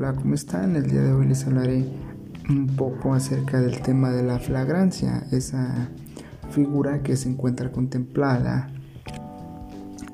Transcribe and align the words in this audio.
Hola, 0.00 0.14
¿cómo 0.14 0.34
están? 0.34 0.76
El 0.76 0.90
día 0.90 1.02
de 1.02 1.12
hoy 1.12 1.26
les 1.26 1.46
hablaré 1.46 1.84
un 2.48 2.68
poco 2.68 3.12
acerca 3.12 3.60
del 3.60 3.82
tema 3.82 4.10
de 4.10 4.22
la 4.22 4.38
flagrancia, 4.38 5.26
esa 5.30 5.90
figura 6.52 7.02
que 7.02 7.16
se 7.18 7.28
encuentra 7.28 7.70
contemplada 7.70 8.70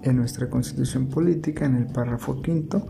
en 0.03 0.17
nuestra 0.17 0.51
constitución 0.51 1.07
política 1.07 1.67
en 1.67 1.77
el 1.77 1.87
párrafo 1.87 2.43
quinto 2.43 2.89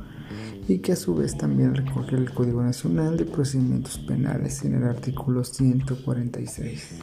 y 0.69 0.79
que 0.79 0.93
a 0.93 0.97
su 0.97 1.15
vez 1.15 1.37
también 1.37 1.75
recoge 1.75 2.17
el 2.17 2.33
Código 2.33 2.63
Nacional 2.63 3.19
de 3.19 3.27
Procedimientos 3.27 3.99
Penales 3.99 4.65
en 4.65 4.77
el 4.77 4.85
artículo 4.85 5.45
146. 5.45 7.01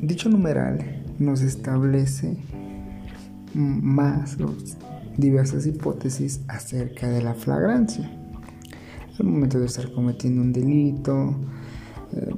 Dicho 0.00 0.28
numeral 0.28 1.04
nos 1.20 1.42
establece 1.42 2.38
más 3.54 4.36
diversas 5.16 5.66
hipótesis 5.66 6.40
acerca 6.48 7.08
de 7.08 7.22
la 7.22 7.34
flagrancia. 7.34 8.10
Al 9.18 9.26
momento 9.26 9.58
de 9.58 9.66
estar 9.66 9.92
cometiendo 9.92 10.42
un 10.42 10.52
delito, 10.52 11.34
eh, 12.12 12.34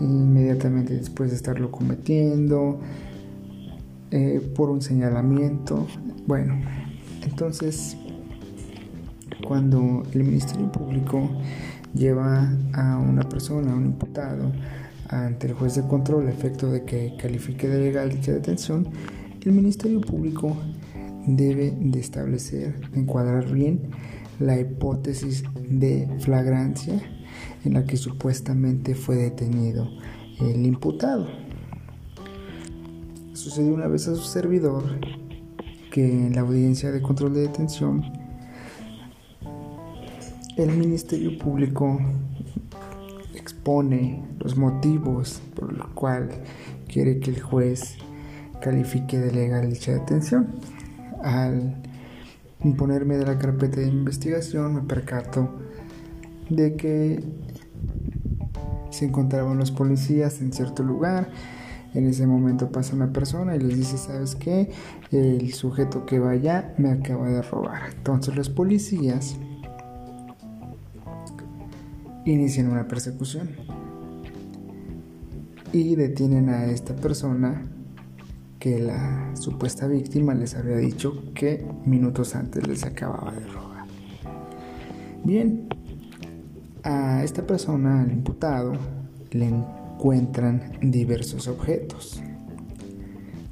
inmediatamente 0.00 0.94
después 0.94 1.30
de 1.30 1.36
estarlo 1.36 1.70
cometiendo, 1.70 2.80
eh, 4.10 4.40
por 4.54 4.70
un 4.70 4.82
señalamiento. 4.82 5.86
Bueno, 6.26 6.60
entonces 7.22 7.96
cuando 9.46 10.02
el 10.12 10.24
Ministerio 10.24 10.70
Público 10.70 11.28
lleva 11.94 12.52
a 12.72 12.98
una 12.98 13.28
persona, 13.28 13.72
a 13.72 13.74
un 13.74 13.86
imputado, 13.86 14.52
ante 15.08 15.48
el 15.48 15.54
juez 15.54 15.74
de 15.74 15.82
control 15.82 16.28
a 16.28 16.30
efecto 16.30 16.70
de 16.70 16.84
que 16.84 17.16
califique 17.18 17.68
de 17.68 17.80
legal 17.80 18.10
dicha 18.10 18.32
detención, 18.32 18.88
el 19.42 19.52
Ministerio 19.52 20.00
Público 20.00 20.56
debe 21.26 21.72
de 21.78 22.00
establecer, 22.00 22.80
encuadrar 22.94 23.50
bien 23.50 23.90
la 24.38 24.58
hipótesis 24.58 25.44
de 25.68 26.08
flagrancia 26.20 27.00
en 27.64 27.74
la 27.74 27.84
que 27.84 27.96
supuestamente 27.96 28.94
fue 28.94 29.16
detenido 29.16 29.88
el 30.40 30.64
imputado. 30.64 31.28
Sucedió 33.34 33.74
una 33.74 33.86
vez 33.86 34.08
a 34.08 34.14
su 34.14 34.22
servidor 34.22 34.84
que 35.90 36.04
en 36.04 36.34
la 36.34 36.42
audiencia 36.42 36.90
de 36.90 37.02
control 37.02 37.34
de 37.34 37.40
detención 37.42 38.02
el 40.56 40.76
Ministerio 40.76 41.38
Público 41.38 41.98
expone 43.34 44.22
los 44.38 44.56
motivos 44.56 45.40
por 45.54 45.72
los 45.72 45.88
cuales 45.88 46.36
quiere 46.86 47.18
que 47.18 47.30
el 47.30 47.40
juez 47.40 47.96
califique 48.60 49.18
de 49.18 49.32
legal 49.32 49.70
dicha 49.70 49.92
detención. 49.92 50.48
Al 51.22 51.82
imponerme 52.62 53.16
de 53.16 53.26
la 53.26 53.38
carpeta 53.38 53.80
de 53.80 53.88
investigación 53.88 54.74
me 54.74 54.82
percato 54.82 55.50
de 56.48 56.76
que 56.76 57.22
se 58.90 59.06
encontraban 59.06 59.56
los 59.58 59.70
policías 59.70 60.40
en 60.40 60.52
cierto 60.52 60.82
lugar. 60.82 61.30
En 61.94 62.06
ese 62.06 62.26
momento 62.26 62.70
pasa 62.70 62.94
una 62.94 63.12
persona 63.12 63.56
y 63.56 63.60
les 63.60 63.76
dice, 63.76 63.98
¿sabes 63.98 64.36
qué? 64.36 64.70
El 65.10 65.52
sujeto 65.52 66.06
que 66.06 66.18
va 66.18 66.30
allá 66.30 66.74
me 66.78 66.90
acaba 66.90 67.28
de 67.28 67.42
robar. 67.42 67.90
Entonces 67.96 68.36
los 68.36 68.48
policías 68.48 69.36
inician 72.24 72.70
una 72.70 72.86
persecución 72.86 73.50
y 75.72 75.94
detienen 75.96 76.48
a 76.48 76.66
esta 76.66 76.94
persona 76.94 77.66
que 78.60 78.78
la 78.78 79.34
supuesta 79.36 79.86
víctima 79.86 80.34
les 80.34 80.54
había 80.54 80.76
dicho 80.76 81.32
que 81.34 81.66
minutos 81.86 82.36
antes 82.36 82.68
les 82.68 82.84
acababa 82.84 83.32
de 83.32 83.46
robar. 83.46 83.86
Bien, 85.24 85.66
a 86.82 87.24
esta 87.24 87.46
persona, 87.46 88.02
al 88.02 88.12
imputado, 88.12 88.72
le 89.30 89.48
encuentran 89.48 90.72
diversos 90.82 91.48
objetos. 91.48 92.22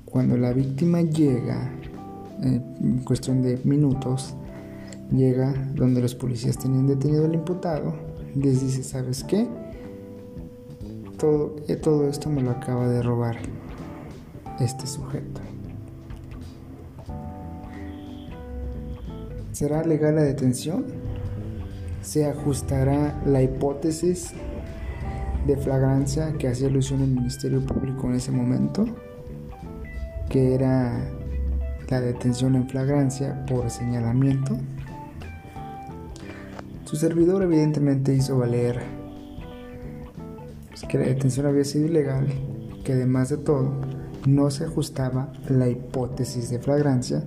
Cuando 0.05 0.37
la 0.37 0.53
víctima 0.53 1.01
llega, 1.01 1.73
eh, 2.43 2.61
en 2.81 2.99
cuestión 2.99 3.41
de 3.41 3.59
minutos, 3.65 4.35
llega 5.11 5.55
donde 5.75 6.03
los 6.03 6.15
policías 6.15 6.59
tenían 6.59 6.87
detenido 6.87 7.25
al 7.25 7.35
imputado, 7.35 7.95
les 8.35 8.61
dice, 8.61 8.83
¿sabes 8.83 9.25
qué? 9.25 9.49
Todo, 11.17 11.57
eh, 11.67 11.77
todo 11.77 12.09
esto 12.11 12.29
me 12.29 12.43
lo 12.43 12.51
acaba 12.51 12.87
de 12.89 13.03
robar 13.03 13.39
este 14.61 14.87
sujeto. 14.87 15.41
¿Será 19.53 19.83
legal 19.83 20.15
la 20.15 20.23
detención? 20.23 20.87
¿Se 22.01 22.27
ajustará 22.27 23.21
la 23.27 23.43
hipótesis 23.43 24.33
de 25.47 25.57
flagrancia 25.57 26.33
que 26.39 26.49
hacía 26.49 26.69
alusión 26.69 27.01
el 27.03 27.11
Ministerio 27.11 27.65
Público 27.67 28.07
en 28.07 28.15
ese 28.15 28.31
momento? 28.31 28.87
Que 30.29 30.55
era 30.55 31.11
la 31.89 32.01
detención 32.01 32.55
en 32.55 32.69
flagrancia 32.69 33.45
por 33.47 33.69
señalamiento. 33.71 34.57
Su 36.85 36.97
servidor 36.97 37.43
evidentemente 37.43 38.15
hizo 38.15 38.39
valer 38.39 38.81
pues, 40.69 40.83
que 40.89 40.99
la 40.99 41.05
detención 41.05 41.47
había 41.47 41.65
sido 41.65 41.87
ilegal, 41.87 42.29
que 42.85 42.93
además 42.93 43.31
de 43.31 43.39
todo 43.39 43.98
no 44.29 44.51
se 44.51 44.65
ajustaba 44.65 45.33
la 45.49 45.69
hipótesis 45.69 46.51
de 46.51 46.59
flagrancia 46.59 47.25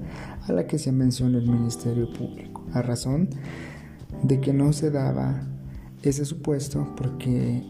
a 0.47 0.51
la 0.51 0.67
que 0.67 0.77
se 0.77 0.91
menciona 0.91 1.39
el 1.39 1.49
Ministerio 1.49 2.11
Público, 2.13 2.63
a 2.73 2.81
razón 2.81 3.29
de 4.23 4.39
que 4.39 4.53
no 4.53 4.71
se 4.71 4.91
daba 4.91 5.41
ese 6.03 6.25
supuesto 6.25 6.93
porque 6.95 7.63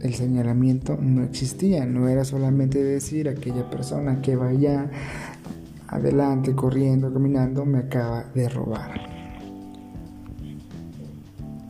el 0.00 0.14
señalamiento 0.14 0.96
no 1.00 1.24
existía, 1.24 1.86
no 1.86 2.08
era 2.08 2.24
solamente 2.24 2.82
decir 2.82 3.28
aquella 3.28 3.68
persona 3.68 4.20
que 4.20 4.36
vaya 4.36 4.90
adelante 5.88 6.54
corriendo, 6.54 7.12
caminando, 7.12 7.64
me 7.64 7.78
acaba 7.78 8.24
de 8.34 8.48
robar. 8.48 9.00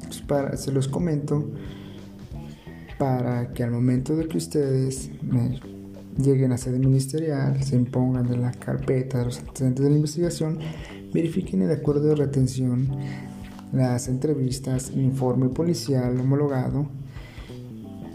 Pues 0.06 0.20
para, 0.22 0.56
se 0.56 0.72
los 0.72 0.88
comento 0.88 1.50
para 2.98 3.53
que 3.53 3.62
al 3.62 3.70
momento 3.70 4.16
de 4.16 4.26
que 4.26 4.38
ustedes 4.38 5.10
me 5.22 5.60
lleguen 6.19 6.53
a 6.53 6.59
sede 6.59 6.78
ministerial, 6.78 7.62
se 7.62 7.77
impongan 7.77 8.28
de 8.28 8.37
la 8.37 8.53
carpeta 8.53 9.19
de 9.19 9.27
los 9.27 9.38
antecedentes 9.38 9.84
de 9.84 9.91
la 9.91 9.97
investigación, 9.97 10.59
verifiquen 11.12 11.62
el 11.62 11.71
acuerdo 11.71 12.09
de 12.09 12.15
retención, 12.15 12.88
las 13.72 14.09
entrevistas, 14.09 14.91
el 14.91 15.03
informe 15.03 15.49
policial 15.49 16.19
homologado 16.19 16.87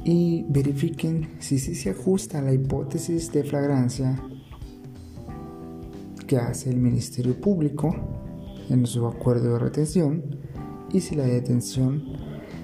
y 0.03 0.45
verifiquen 0.49 1.29
si 1.39 1.59
se 1.59 1.89
ajusta 1.89 2.39
a 2.39 2.41
la 2.41 2.53
hipótesis 2.53 3.31
de 3.31 3.43
flagrancia 3.43 4.19
que 6.25 6.37
hace 6.37 6.69
el 6.69 6.77
Ministerio 6.77 7.39
Público 7.39 7.95
en 8.69 8.85
su 8.87 9.05
acuerdo 9.05 9.53
de 9.53 9.59
retención 9.59 10.23
y 10.91 11.01
si 11.01 11.15
la 11.15 11.25
detención 11.25 12.03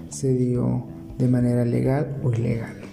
se 0.10 0.34
dio 0.34 0.86
de 1.18 1.28
manera 1.28 1.66
legal 1.66 2.20
o 2.24 2.32
ilegal. 2.32 2.87